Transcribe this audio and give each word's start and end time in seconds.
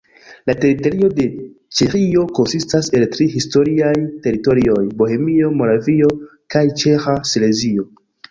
La 0.49 0.53
teritorio 0.61 1.09
de 1.17 1.25
Ĉeĥio 1.79 2.23
konsistas 2.39 2.89
el 2.99 3.05
tri 3.17 3.27
historiaj 3.35 3.91
teritorioj: 4.25 4.79
Bohemio, 5.03 5.51
Moravio 5.61 6.11
kaj 6.55 6.65
Ĉeĥa 6.83 7.17
Silezio. 7.35 7.87